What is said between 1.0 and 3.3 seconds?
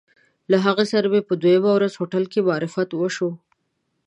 مې په دویمه ورځ هوټل کې معرفت وشو.